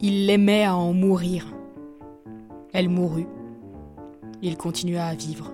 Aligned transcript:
Il 0.00 0.26
l'aimait 0.26 0.64
à 0.64 0.76
en 0.76 0.92
mourir. 0.92 1.46
Elle 2.74 2.90
mourut. 2.90 3.26
Il 4.42 4.58
continua 4.58 5.06
à 5.06 5.14
vivre. 5.14 5.52